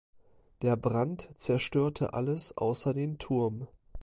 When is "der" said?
0.63-0.75